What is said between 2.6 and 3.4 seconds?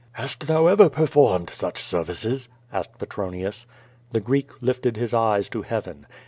asked Petro